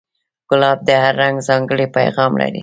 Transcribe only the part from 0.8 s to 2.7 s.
د هر رنگ ځانګړی پیغام لري.